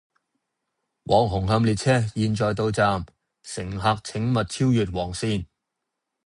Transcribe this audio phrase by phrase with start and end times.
[1.03, 3.05] 往紅磡列車現在到站，
[3.43, 5.45] 乘客請勿超越黃線